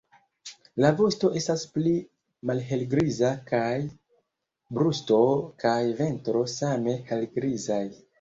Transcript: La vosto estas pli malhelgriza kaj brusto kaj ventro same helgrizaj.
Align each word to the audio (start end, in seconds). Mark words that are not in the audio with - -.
La 0.83 0.89
vosto 0.99 1.27
estas 1.39 1.65
pli 1.73 1.91
malhelgriza 2.51 3.29
kaj 3.51 3.67
brusto 4.79 5.19
kaj 5.65 5.77
ventro 6.01 6.43
same 6.55 6.97
helgrizaj. 7.11 7.83